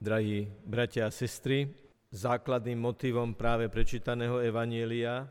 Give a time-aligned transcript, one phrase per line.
[0.00, 1.68] Drahí bratia a sestry,
[2.08, 5.28] základným motivom práve prečítaného Evanielia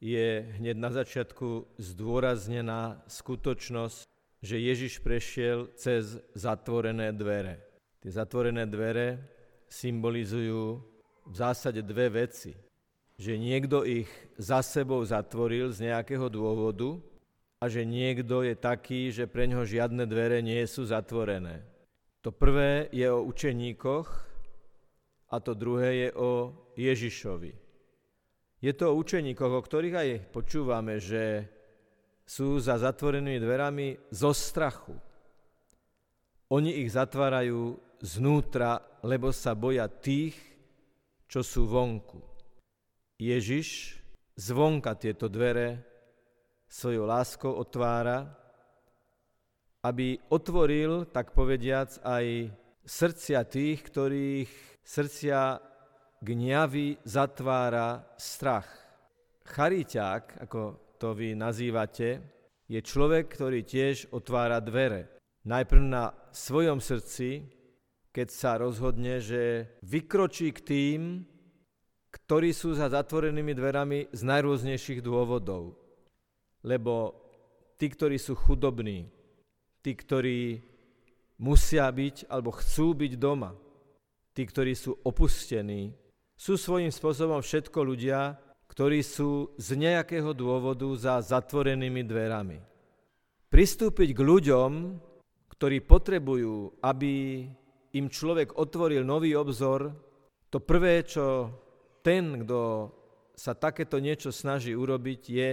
[0.00, 4.08] je hneď na začiatku zdôraznená skutočnosť,
[4.40, 7.60] že Ježiš prešiel cez zatvorené dvere.
[8.00, 9.20] Tie zatvorené dvere
[9.68, 10.80] symbolizujú
[11.28, 12.56] v zásade dve veci.
[13.20, 14.08] Že niekto ich
[14.40, 17.04] za sebou zatvoril z nejakého dôvodu
[17.60, 21.75] a že niekto je taký, že pre ňoho žiadne dvere nie sú zatvorené.
[22.26, 24.08] To prvé je o učeníkoch
[25.30, 27.54] a to druhé je o Ježišovi.
[28.58, 31.46] Je to o učeníkoch, o ktorých aj počúvame, že
[32.26, 34.98] sú za zatvorenými dverami zo strachu.
[36.50, 40.34] Oni ich zatvárajú znútra, lebo sa boja tých,
[41.30, 42.18] čo sú vonku.
[43.22, 44.02] Ježiš
[44.34, 45.78] zvonka tieto dvere
[46.66, 48.45] svojou láskou otvára
[49.86, 52.50] aby otvoril, tak povediac, aj
[52.82, 54.50] srdcia tých, ktorých
[54.82, 55.62] srdcia
[56.26, 58.66] gňavy zatvára strach.
[59.46, 60.60] Chariťák, ako
[60.98, 62.18] to vy nazývate,
[62.66, 65.06] je človek, ktorý tiež otvára dvere.
[65.46, 67.46] Najprv na svojom srdci,
[68.10, 71.00] keď sa rozhodne, že vykročí k tým,
[72.10, 75.78] ktorí sú za zatvorenými dverami z najrôznejších dôvodov.
[76.66, 77.14] Lebo
[77.78, 79.06] tí, ktorí sú chudobní,
[79.86, 80.58] tí, ktorí
[81.38, 83.54] musia byť alebo chcú byť doma,
[84.34, 85.94] tí, ktorí sú opustení,
[86.34, 88.34] sú svojím spôsobom všetko ľudia,
[88.66, 92.58] ktorí sú z nejakého dôvodu za zatvorenými dverami.
[93.46, 94.70] Pristúpiť k ľuďom,
[95.54, 97.46] ktorí potrebujú, aby
[97.94, 99.94] im človek otvoril nový obzor,
[100.50, 101.54] to prvé, čo
[102.02, 102.90] ten, kto
[103.38, 105.50] sa takéto niečo snaží urobiť, je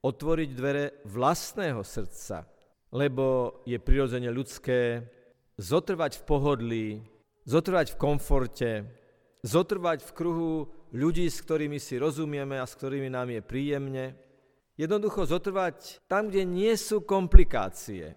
[0.00, 2.48] otvoriť dvere vlastného srdca,
[2.90, 5.06] lebo je prirodzene ľudské
[5.58, 6.86] zotrvať v pohodlí,
[7.46, 8.70] zotrvať v komforte,
[9.46, 10.52] zotrvať v kruhu
[10.92, 14.06] ľudí, s ktorými si rozumieme a s ktorými nám je príjemne.
[14.74, 18.16] Jednoducho zotrvať tam, kde nie sú komplikácie.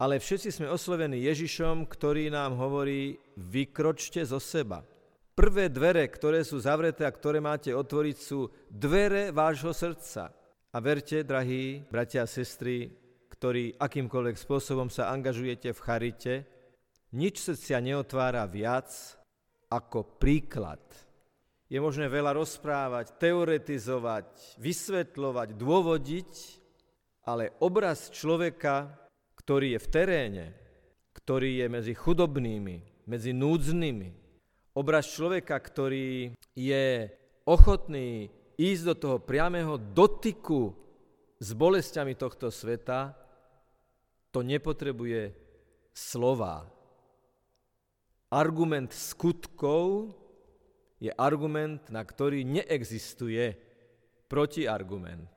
[0.00, 4.80] Ale všetci sme oslovení Ježišom, ktorý nám hovorí, vykročte zo seba.
[5.36, 10.32] Prvé dvere, ktoré sú zavreté a ktoré máte otvoriť, sú dvere vášho srdca.
[10.70, 12.99] A verte, drahí bratia a sestry,
[13.40, 16.34] ktorí akýmkoľvek spôsobom sa angažujete v charite,
[17.16, 18.92] nič srdcia neotvára viac
[19.72, 20.84] ako príklad.
[21.72, 26.32] Je možné veľa rozprávať, teoretizovať, vysvetľovať, dôvodiť,
[27.24, 29.08] ale obraz človeka,
[29.40, 30.46] ktorý je v teréne,
[31.16, 34.10] ktorý je medzi chudobnými, medzi núdznymi,
[34.76, 37.08] obraz človeka, ktorý je
[37.48, 38.28] ochotný
[38.60, 40.76] ísť do toho priamého dotyku
[41.40, 43.29] s bolestiami tohto sveta,
[44.30, 45.34] to nepotrebuje
[45.94, 46.66] slova.
[48.30, 50.14] Argument skutkov
[51.02, 53.58] je argument, na ktorý neexistuje
[54.30, 55.32] protiargument.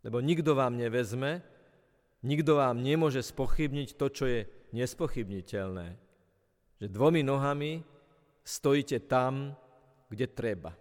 [0.00, 1.44] Lebo nikto vám nevezme,
[2.24, 4.40] nikto vám nemôže spochybniť to, čo je
[4.72, 5.88] nespochybniteľné.
[6.80, 7.82] Že dvomi nohami
[8.46, 9.52] stojíte tam,
[10.08, 10.72] kde treba.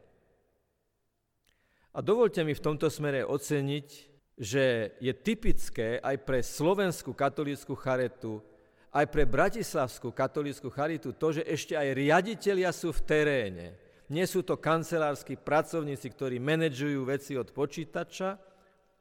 [1.91, 8.37] A dovolte mi v tomto smere oceniť že je typické aj pre slovenskú katolícku charitu,
[8.93, 13.67] aj pre bratislavskú katolícku charitu to, že ešte aj riaditeľia sú v teréne.
[14.07, 18.39] Nie sú to kancelársky pracovníci, ktorí manažujú veci od počítača,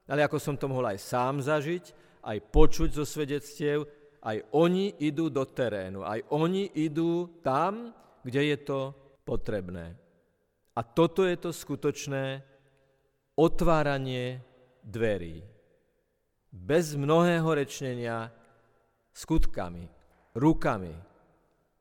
[0.08, 1.84] ale ako som to mohol aj sám zažiť,
[2.26, 3.86] aj počuť zo svedectiev,
[4.24, 7.94] aj oni idú do terénu, aj oni idú tam,
[8.26, 8.80] kde je to
[9.22, 9.94] potrebné.
[10.74, 12.42] A toto je to skutočné
[13.38, 14.42] otváranie
[14.86, 15.42] dverí.
[16.54, 18.30] Bez mnohého rečnenia
[19.10, 19.91] skutkami,
[20.38, 20.94] rukami,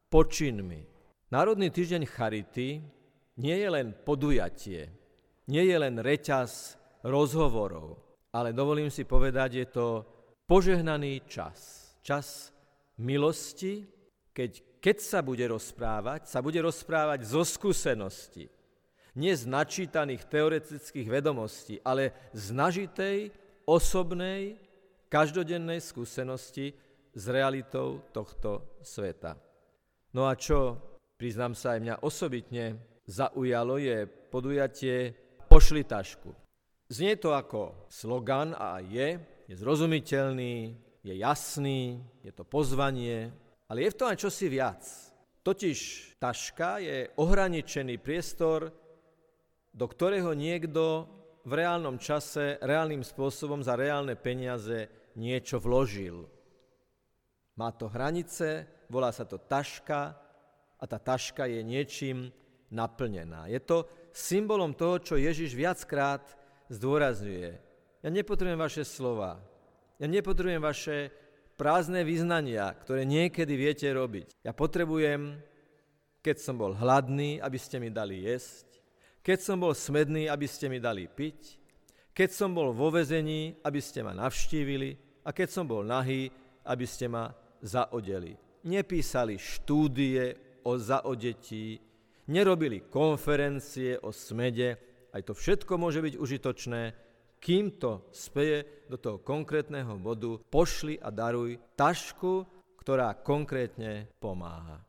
[0.09, 0.81] počinmi.
[1.29, 2.81] Národný týždeň Charity
[3.39, 4.89] nie je len podujatie,
[5.45, 8.01] nie je len reťaz rozhovorov,
[8.33, 9.87] ale dovolím si povedať, je to
[10.49, 11.85] požehnaný čas.
[12.01, 12.49] Čas
[12.99, 13.85] milosti,
[14.33, 18.54] keď, keď sa bude rozprávať, sa bude rozprávať zo skúsenosti
[19.16, 23.17] nie z načítaných teoretických vedomostí, ale z nažitej,
[23.66, 24.59] osobnej,
[25.08, 26.76] každodennej skúsenosti
[27.16, 29.40] s realitou tohto sveta.
[30.12, 30.76] No a čo,
[31.16, 32.76] priznám sa aj mňa osobitne,
[33.08, 35.16] zaujalo je podujatie
[35.46, 36.35] Pošli tašku.
[36.91, 40.76] Znie to ako slogan a je, je zrozumiteľný,
[41.06, 43.32] je jasný, je to pozvanie,
[43.70, 44.82] ale je v tom aj čosi viac.
[45.46, 45.78] Totiž
[46.18, 48.73] taška je ohraničený priestor,
[49.75, 51.11] do ktorého niekto
[51.43, 54.87] v reálnom čase, reálnym spôsobom za reálne peniaze
[55.19, 56.25] niečo vložil.
[57.59, 60.16] Má to hranice, volá sa to taška,
[60.75, 62.31] a tá taška je niečím
[62.72, 63.47] naplnená.
[63.47, 66.23] Je to symbolom toho, čo Ježiš viackrát
[66.67, 67.51] zdôrazňuje.
[68.03, 69.39] Ja nepotrebujem vaše slova,
[69.97, 71.09] ja nepotrebujem vaše
[71.55, 74.43] prázdne vyznania, ktoré niekedy viete robiť.
[74.43, 75.39] Ja potrebujem,
[76.19, 78.74] keď som bol hladný, aby ste mi dali jesť,
[79.25, 81.57] keď som bol smedný, aby ste mi dali piť,
[82.13, 84.93] keď som bol vo vezení, aby ste ma navštívili
[85.25, 86.29] a keď som bol nahý,
[86.69, 88.37] aby ste ma zaodeli.
[88.69, 91.81] Nepísali štúdie o zaodetí,
[92.29, 94.77] nerobili konferencie o smede,
[95.09, 96.81] aj to všetko môže byť užitočné,
[97.41, 102.45] kým to speje do toho konkrétneho bodu, pošli a daruj tašku,
[102.77, 104.85] ktorá konkrétne pomáha.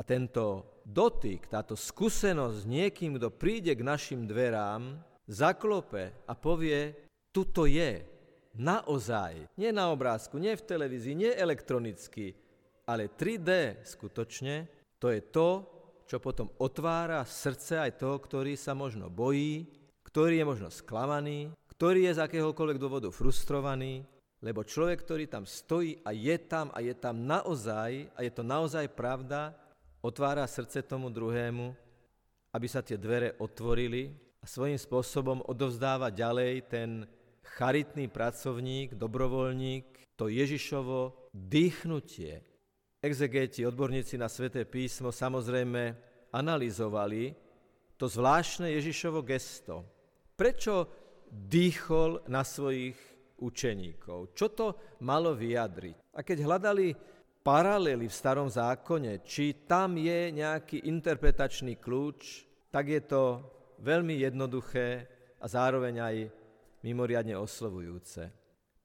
[0.00, 4.96] A tento dotyk, táto skúsenosť s niekým, kto príde k našim dverám,
[5.28, 6.96] zaklope a povie,
[7.28, 8.00] tuto je,
[8.56, 12.32] naozaj, nie na obrázku, nie v televízii, nie elektronicky,
[12.88, 15.68] ale 3D skutočne, to je to,
[16.08, 19.68] čo potom otvára srdce aj toho, ktorý sa možno bojí,
[20.08, 24.02] ktorý je možno sklamaný, ktorý je z akéhokoľvek dôvodu frustrovaný,
[24.40, 28.40] lebo človek, ktorý tam stojí a je tam a je tam naozaj, a je to
[28.40, 29.52] naozaj pravda,
[30.00, 31.76] otvára srdce tomu druhému,
[32.50, 34.10] aby sa tie dvere otvorili
[34.40, 37.04] a svojím spôsobom odovzdáva ďalej ten
[37.56, 42.44] charitný pracovník, dobrovoľník, to Ježišovo dýchnutie,
[43.00, 45.96] Exegeti, odborníci na sväté písmo samozrejme
[46.36, 47.32] analyzovali
[47.96, 49.88] to zvláštne Ježišovo gesto.
[50.36, 50.84] Prečo
[51.32, 53.00] dýchol na svojich
[53.40, 54.36] učeníkov?
[54.36, 54.66] Čo to
[55.00, 56.12] malo vyjadriť?
[56.12, 56.92] A keď hľadali
[57.50, 63.42] paralely v starom zákone, či tam je nejaký interpretačný kľúč, tak je to
[63.82, 65.10] veľmi jednoduché
[65.42, 66.16] a zároveň aj
[66.86, 68.30] mimoriadne oslovujúce.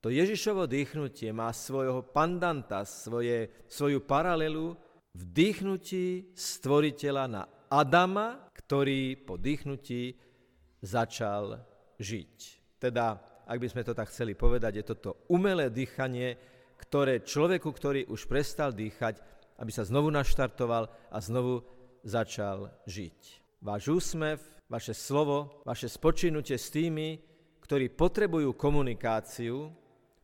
[0.01, 4.73] To Ježišovo dýchnutie má svojho pandanta, svoje, svoju paralelu
[5.13, 10.17] v dýchnutí stvoriteľa na Adama, ktorý po dýchnutí
[10.81, 11.61] začal
[12.01, 12.33] žiť.
[12.81, 18.07] Teda, ak by sme to tak chceli povedať, je toto umelé dýchanie, ktoré človeku, ktorý
[18.11, 19.19] už prestal dýchať,
[19.59, 21.63] aby sa znovu naštartoval a znovu
[22.03, 23.19] začal žiť.
[23.63, 24.37] Váš úsmev,
[24.69, 27.17] vaše slovo, vaše spočinutie s tými,
[27.65, 29.73] ktorí potrebujú komunikáciu,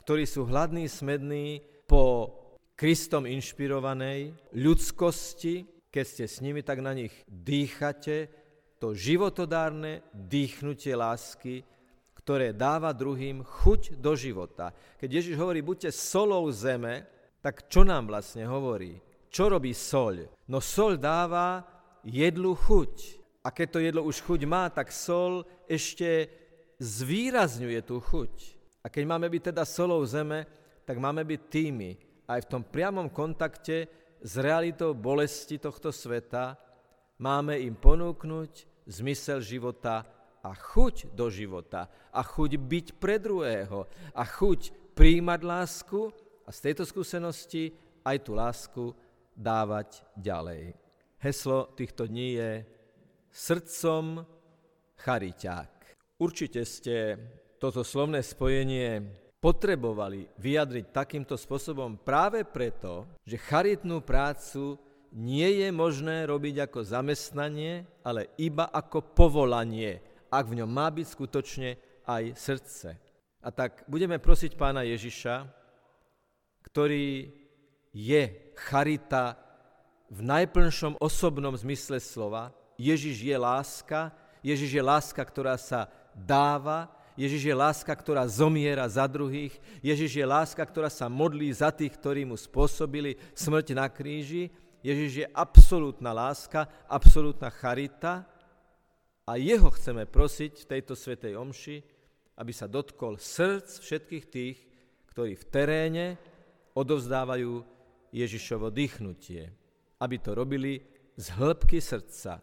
[0.05, 2.37] ktorí sú hladní, smední po
[2.77, 8.29] Kristom inšpirovanej ľudskosti, keď ste s nimi, tak na nich dýchate
[8.81, 11.61] to životodárne dýchnutie lásky,
[12.21, 14.69] ktoré dáva druhým chuť do života.
[15.01, 17.09] Keď Ježiš hovorí, buďte solou zeme,
[17.41, 19.01] tak čo nám vlastne hovorí?
[19.33, 20.29] Čo robí soľ?
[20.45, 21.65] No soľ dáva
[22.05, 23.21] jedlu chuť.
[23.41, 26.29] A keď to jedlo už chuť má, tak sol ešte
[26.77, 28.33] zvýrazňuje tú chuť.
[28.85, 30.45] A keď máme byť teda solou zeme,
[30.85, 31.97] tak máme byť tými,
[32.29, 33.89] aj v tom priamom kontakte
[34.21, 36.53] s realitou bolesti tohto sveta,
[37.17, 40.05] máme im ponúknuť zmysel života
[40.41, 46.09] a chuť do života a chuť byť pre druhého a chuť príjmať lásku
[46.45, 47.71] a z tejto skúsenosti
[48.01, 48.83] aj tú lásku
[49.37, 50.73] dávať ďalej.
[51.21, 52.51] Heslo týchto dní je
[53.29, 54.25] srdcom
[54.97, 55.71] chariťák.
[56.17, 57.17] Určite ste
[57.61, 59.05] toto slovné spojenie
[59.41, 64.77] potrebovali vyjadriť takýmto spôsobom práve preto, že charitnú prácu
[65.11, 69.99] nie je možné robiť ako zamestnanie, ale iba ako povolanie,
[70.31, 71.75] ak v ňom má byť skutočne
[72.07, 72.95] aj srdce.
[73.43, 75.43] A tak budeme prosiť pána Ježiša,
[76.71, 77.27] ktorý
[77.91, 78.23] je
[78.55, 79.35] charita
[80.07, 82.55] v najplnšom osobnom zmysle slova.
[82.79, 86.87] Ježiš je láska, Ježiš je láska, ktorá sa dáva,
[87.19, 89.53] Ježiš je láska, ktorá zomiera za druhých.
[89.83, 94.47] Ježiš je láska, ktorá sa modlí za tých, ktorí mu spôsobili smrť na kríži.
[94.79, 98.25] Ježiš je absolútna láska, absolútna charita
[99.27, 101.77] a jeho chceme prosiť v tejto svetej omši,
[102.41, 104.57] aby sa dotkol srdc všetkých tých,
[105.13, 106.05] ktorí v teréne
[106.73, 107.61] odovzdávajú
[108.15, 109.51] Ježišovo dýchnutie.
[110.01, 110.81] Aby to robili
[111.13, 112.41] z hĺbky srdca.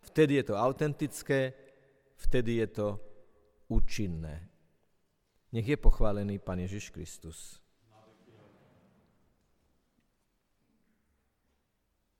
[0.00, 1.52] Vtedy je to autentické,
[2.16, 2.88] vtedy je to
[3.68, 4.48] účinné.
[5.52, 7.60] Nech je pochválený Pán Ježiš Kristus.